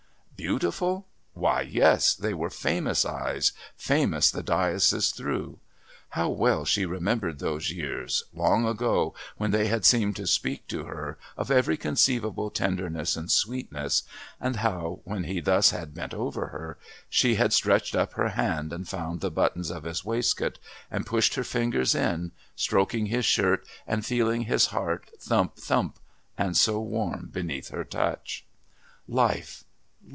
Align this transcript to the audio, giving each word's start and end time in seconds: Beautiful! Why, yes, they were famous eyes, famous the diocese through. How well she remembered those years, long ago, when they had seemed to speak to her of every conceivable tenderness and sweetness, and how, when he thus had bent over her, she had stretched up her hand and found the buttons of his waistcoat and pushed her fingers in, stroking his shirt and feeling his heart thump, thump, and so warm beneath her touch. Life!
Beautiful! 0.49 1.05
Why, 1.35 1.61
yes, 1.61 2.15
they 2.15 2.33
were 2.33 2.49
famous 2.49 3.05
eyes, 3.05 3.51
famous 3.77 4.31
the 4.31 4.41
diocese 4.41 5.11
through. 5.11 5.59
How 6.09 6.29
well 6.29 6.65
she 6.65 6.83
remembered 6.83 7.37
those 7.37 7.69
years, 7.69 8.23
long 8.33 8.67
ago, 8.67 9.13
when 9.37 9.51
they 9.51 9.67
had 9.67 9.85
seemed 9.85 10.15
to 10.15 10.25
speak 10.25 10.65
to 10.69 10.85
her 10.85 11.19
of 11.37 11.51
every 11.51 11.77
conceivable 11.77 12.49
tenderness 12.49 13.15
and 13.15 13.29
sweetness, 13.31 14.01
and 14.39 14.55
how, 14.55 15.01
when 15.03 15.25
he 15.25 15.41
thus 15.41 15.69
had 15.69 15.93
bent 15.93 16.11
over 16.15 16.47
her, 16.47 16.79
she 17.07 17.35
had 17.35 17.53
stretched 17.53 17.95
up 17.95 18.13
her 18.13 18.29
hand 18.29 18.73
and 18.73 18.89
found 18.89 19.21
the 19.21 19.29
buttons 19.29 19.69
of 19.69 19.83
his 19.83 20.03
waistcoat 20.03 20.57
and 20.89 21.05
pushed 21.05 21.35
her 21.35 21.43
fingers 21.43 21.93
in, 21.93 22.31
stroking 22.55 23.05
his 23.05 23.25
shirt 23.25 23.63
and 23.85 24.07
feeling 24.07 24.45
his 24.45 24.65
heart 24.67 25.07
thump, 25.19 25.57
thump, 25.57 25.99
and 26.35 26.57
so 26.57 26.79
warm 26.79 27.29
beneath 27.31 27.69
her 27.69 27.83
touch. 27.83 28.43
Life! 29.07 29.65